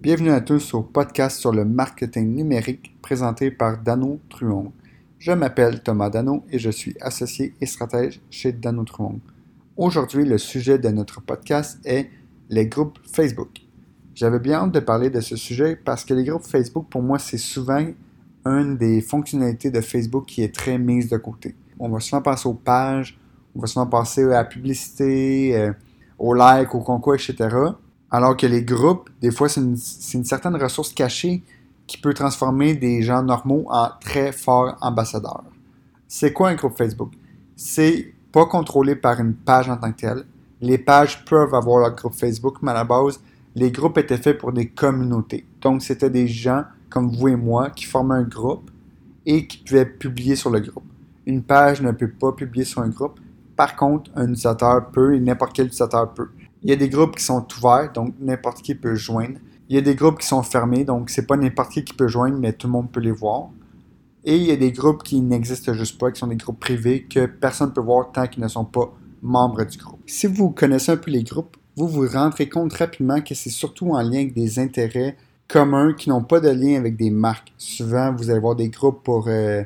[0.00, 4.72] Bienvenue à tous au podcast sur le marketing numérique présenté par Dano Truong.
[5.18, 9.18] Je m'appelle Thomas Dano et je suis associé et stratège chez Dano Truong.
[9.76, 12.08] Aujourd'hui, le sujet de notre podcast est
[12.48, 13.60] les groupes Facebook.
[14.14, 17.18] J'avais bien hâte de parler de ce sujet parce que les groupes Facebook, pour moi,
[17.18, 17.86] c'est souvent
[18.46, 21.54] une des fonctionnalités de Facebook qui est très mise de côté.
[21.78, 23.20] On va souvent passer aux pages,
[23.54, 25.74] on va souvent passer à la publicité, euh,
[26.18, 27.54] aux likes, aux concours, etc.
[28.10, 31.44] Alors que les groupes, des fois, c'est une, certaine ressource cachée
[31.86, 35.44] qui peut transformer des gens normaux en très forts ambassadeurs.
[36.08, 37.12] C'est quoi un groupe Facebook?
[37.54, 40.24] C'est pas contrôlé par une page en tant que telle.
[40.60, 43.20] Les pages peuvent avoir leur groupe Facebook, mais à la base,
[43.54, 45.46] les groupes étaient faits pour des communautés.
[45.60, 48.70] Donc, c'était des gens comme vous et moi qui formaient un groupe
[49.24, 50.84] et qui pouvaient publier sur le groupe.
[51.26, 53.20] Une page ne peut pas publier sur un groupe.
[53.54, 56.30] Par contre, un utilisateur peut et n'importe quel utilisateur peut.
[56.62, 59.38] Il y a des groupes qui sont ouverts, donc n'importe qui peut joindre.
[59.68, 62.08] Il y a des groupes qui sont fermés, donc c'est pas n'importe qui qui peut
[62.08, 63.50] joindre, mais tout le monde peut les voir.
[64.24, 67.04] Et il y a des groupes qui n'existent juste pas, qui sont des groupes privés
[67.04, 70.00] que personne ne peut voir tant qu'ils ne sont pas membres du groupe.
[70.06, 73.92] Si vous connaissez un peu les groupes, vous vous rendrez compte rapidement que c'est surtout
[73.92, 75.16] en lien avec des intérêts
[75.48, 77.52] communs qui n'ont pas de lien avec des marques.
[77.56, 79.62] Souvent, vous allez voir des groupes pour euh,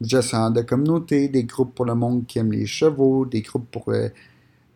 [0.00, 3.88] gestion de communauté, des groupes pour le monde qui aime les chevaux, des groupes pour
[3.88, 4.08] euh,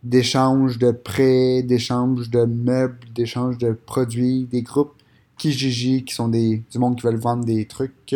[0.02, 4.92] d'échange de prêts, d'échange de meubles, d'échange de produits, des groupes
[5.38, 8.14] Kijiji qui sont des, du monde qui veulent vendre des trucs.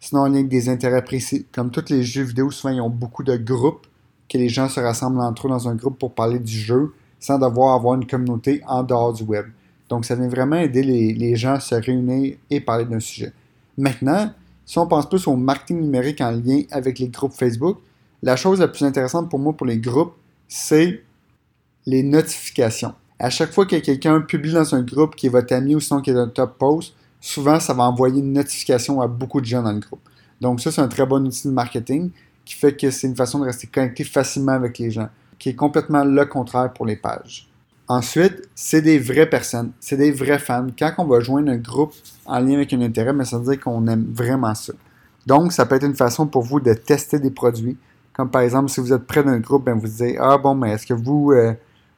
[0.00, 1.46] Sinon, on a des intérêts précis.
[1.52, 3.86] Comme tous les jeux vidéo, souvent, ils ont beaucoup de groupes
[4.28, 7.38] que les gens se rassemblent entre eux dans un groupe pour parler du jeu sans
[7.38, 9.46] devoir avoir une communauté en dehors du web.
[9.88, 13.32] Donc, ça vient vraiment aider les, les gens à se réunir et parler d'un sujet.
[13.78, 14.30] Maintenant,
[14.64, 17.78] si on pense plus au marketing numérique en lien avec les groupes Facebook,
[18.22, 20.14] la chose la plus intéressante pour moi pour les groupes,
[20.48, 21.02] c'est
[21.86, 22.94] les notifications.
[23.18, 26.00] À chaque fois que quelqu'un publie dans un groupe qui est votre ami ou sinon
[26.02, 29.62] qui est un top post, souvent ça va envoyer une notification à beaucoup de gens
[29.62, 30.00] dans le groupe.
[30.40, 32.10] Donc ça, c'est un très bon outil de marketing
[32.44, 35.08] qui fait que c'est une façon de rester connecté facilement avec les gens,
[35.38, 37.48] qui est complètement le contraire pour les pages.
[37.88, 40.66] Ensuite, c'est des vraies personnes, c'est des vrais fans.
[40.76, 41.94] Quand on va joindre un groupe
[42.26, 44.72] en lien avec un intérêt, mais ça veut dire qu'on aime vraiment ça.
[45.24, 47.76] Donc, ça peut être une façon pour vous de tester des produits.
[48.12, 50.72] Comme par exemple, si vous êtes près d'un groupe, ben vous dites Ah bon, mais
[50.72, 51.52] est-ce que vous, euh,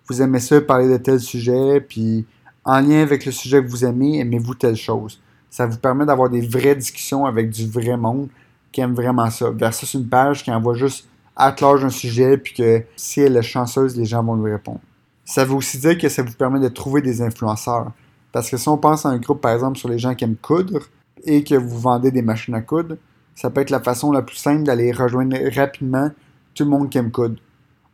[0.08, 2.24] vous aimez ça, parler de tel sujet, puis
[2.64, 5.20] en lien avec le sujet que vous aimez, aimez-vous telle chose.
[5.50, 8.28] Ça vous permet d'avoir des vraies discussions avec du vrai monde
[8.72, 12.52] qui aime vraiment ça, versus une page qui envoie juste à large un sujet, puis
[12.54, 14.80] que si elle est chanceuse, les gens vont lui répondre.
[15.24, 17.92] Ça veut aussi dire que ça vous permet de trouver des influenceurs.
[18.32, 20.36] Parce que si on pense à un groupe, par exemple, sur les gens qui aiment
[20.36, 20.88] coudre
[21.24, 22.96] et que vous vendez des machines à coudre,
[23.34, 26.10] ça peut être la façon la plus simple d'aller rejoindre rapidement
[26.54, 27.40] tout le monde qui aime coudre.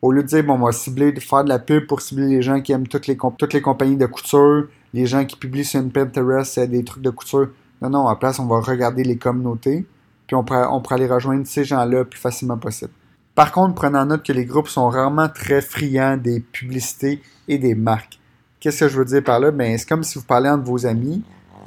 [0.05, 2.43] Au lieu de dire, bon, on va cibler, faire de la pub pour cibler les
[2.43, 6.61] gens qui aiment toutes les, compagnies de couture, les gens qui publient sur une Pinterest
[6.61, 7.49] des trucs de couture.
[7.81, 9.87] Non, non, à la place, on va regarder les communautés,
[10.27, 12.91] puis on pourra, aller rejoindre ces gens-là le plus facilement possible.
[13.35, 17.57] Par contre, prenez en note que les groupes sont rarement très friands des publicités et
[17.57, 18.21] des marques.
[18.61, 19.53] Qu'est-ce que je veux dire par là?
[19.53, 21.25] Ben, c'est comme si vous parlez entre vos amis,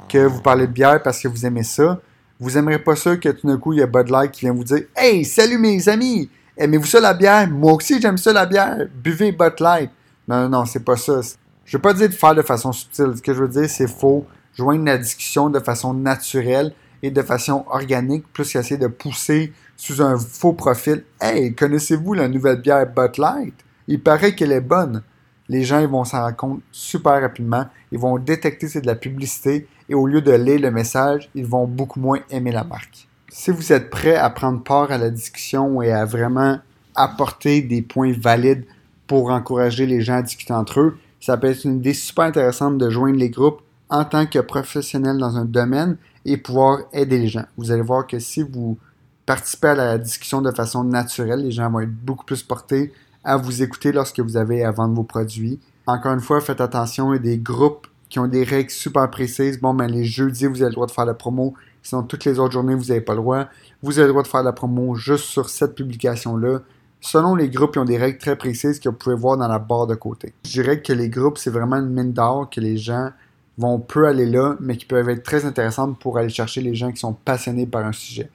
[0.08, 2.00] que vous parlez de bière parce que vous aimez ça.
[2.38, 4.54] Vous n'aimerez pas ça que tout d'un coup, il y a Bud Light qui vient
[4.54, 6.30] vous dire Hey, salut mes amis!
[6.60, 7.48] Aimez-vous ça la bière?
[7.48, 8.88] Moi aussi, j'aime ça la bière.
[8.92, 9.90] Buvez Bud Light.
[10.26, 11.20] Non, non, non, c'est pas ça.
[11.64, 13.12] Je veux pas dire de faire de façon subtile.
[13.14, 14.26] Ce que je veux dire, c'est faux.
[14.54, 20.02] Joindre la discussion de façon naturelle et de façon organique, plus qu'essayer de pousser sous
[20.02, 21.04] un faux profil.
[21.20, 23.54] Hey, connaissez-vous la nouvelle bière Bud Light?
[23.86, 25.04] Il paraît qu'elle est bonne.
[25.48, 27.66] Les gens ils vont s'en rendre compte super rapidement.
[27.92, 31.46] Ils vont détecter c'est de la publicité et au lieu de lire le message, ils
[31.46, 35.10] vont beaucoup moins aimer la marque si vous êtes prêt à prendre part à la
[35.10, 36.58] discussion et à vraiment
[36.94, 38.64] apporter des points valides
[39.06, 42.78] pour encourager les gens à discuter entre eux, ça peut être une idée super intéressante
[42.78, 47.28] de joindre les groupes en tant que professionnel dans un domaine et pouvoir aider les
[47.28, 47.44] gens.
[47.56, 48.78] Vous allez voir que si vous
[49.26, 52.92] participez à la discussion de façon naturelle, les gens vont être beaucoup plus portés
[53.24, 55.58] à vous écouter lorsque vous avez à vendre vos produits.
[55.86, 59.10] Encore une fois, faites attention, il y a des groupes qui ont des règles super
[59.10, 59.60] précises.
[59.60, 61.54] Bon, ben, les jeudis, vous avez le droit de faire la promo
[61.88, 63.46] Sinon, toutes les autres journées, vous n'avez pas le droit.
[63.80, 66.58] Vous avez le droit de faire la promo juste sur cette publication-là.
[67.00, 69.58] Selon les groupes, ils ont des règles très précises que vous pouvez voir dans la
[69.58, 70.34] barre de côté.
[70.44, 73.08] Je dirais que les groupes, c'est vraiment une mine d'or que les gens
[73.56, 76.92] vont peu aller là, mais qui peuvent être très intéressantes pour aller chercher les gens
[76.92, 78.28] qui sont passionnés par un sujet.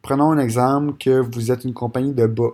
[0.00, 2.52] Prenons un exemple que vous êtes une compagnie de bas.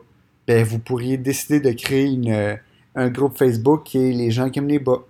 [0.48, 2.58] Ben, vous pourriez décider de créer
[2.96, 5.04] un groupe Facebook qui est les gens qui aiment les bas.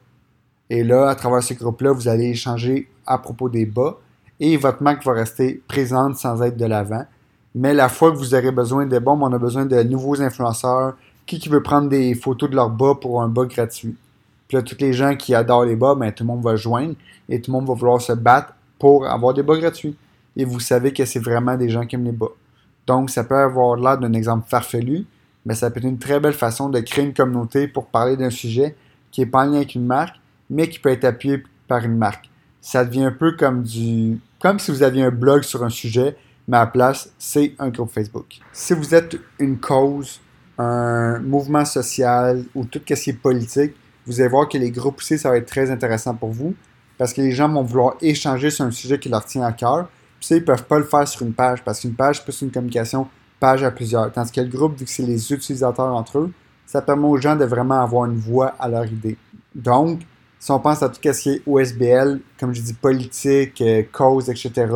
[0.68, 3.98] Et là, à travers ce groupe-là, vous allez échanger à propos des bas
[4.40, 7.04] et votre marque va rester présente sans être de l'avant.
[7.54, 10.94] Mais la fois que vous aurez besoin de bombes, on a besoin de nouveaux influenceurs.
[11.26, 13.94] Qui, qui veut prendre des photos de leur bas pour un bas gratuit?
[14.48, 16.94] Puis là, tous les gens qui adorent les bas, ben, tout le monde va joindre
[17.28, 19.96] et tout le monde va vouloir se battre pour avoir des bas gratuits.
[20.36, 22.32] Et vous savez que c'est vraiment des gens qui aiment les bas.
[22.86, 25.06] Donc, ça peut avoir l'air d'un exemple farfelu,
[25.46, 28.30] mais ça peut être une très belle façon de créer une communauté pour parler d'un
[28.30, 28.74] sujet
[29.12, 30.16] qui n'est pas en lien avec une marque,
[30.48, 32.28] mais qui peut être appuyé par une marque.
[32.60, 34.18] Ça devient un peu comme du.
[34.40, 36.16] Comme si vous aviez un blog sur un sujet,
[36.48, 38.38] mais à la place, c'est un groupe Facebook.
[38.52, 40.20] Si vous êtes une cause,
[40.58, 43.74] un mouvement social ou tout ce qui est politique,
[44.06, 46.54] vous allez voir que les groupes aussi, ça va être très intéressant pour vous
[46.98, 49.88] parce que les gens vont vouloir échanger sur un sujet qui leur tient à cœur.
[50.18, 52.44] Puis ça, ils ne peuvent pas le faire sur une page parce qu'une page, c'est
[52.44, 53.06] une communication
[53.38, 54.10] page à plusieurs.
[54.12, 56.32] Tandis que le groupe, vu que c'est les utilisateurs entre eux,
[56.66, 59.16] ça permet aux gens de vraiment avoir une voix à leur idée.
[59.54, 60.00] Donc,
[60.40, 64.30] si on pense à tout ce qui est OSBL, comme je dis, politique, euh, cause,
[64.30, 64.66] etc.,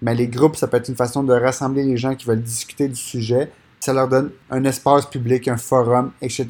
[0.00, 2.86] mais les groupes, ça peut être une façon de rassembler les gens qui veulent discuter
[2.86, 3.50] du sujet.
[3.80, 6.46] Ça leur donne un espace public, un forum, etc.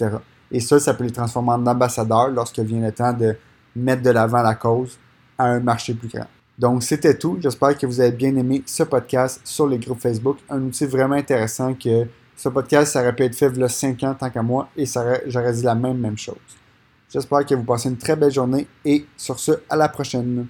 [0.52, 3.36] Et ça, ça peut les transformer en ambassadeurs lorsque vient le temps de
[3.74, 4.98] mettre de l'avant la cause
[5.38, 6.26] à un marché plus grand.
[6.58, 7.38] Donc, c'était tout.
[7.40, 10.36] J'espère que vous avez bien aimé ce podcast sur les groupes Facebook.
[10.50, 12.06] Un outil vraiment intéressant que
[12.36, 14.68] ce podcast, ça aurait pu être fait il y a 5 ans tant qu'à moi
[14.76, 14.84] et
[15.26, 16.36] j'aurais dit la même, même chose.
[17.10, 20.46] J'espère que vous passez une très belle journée et sur ce, à la prochaine.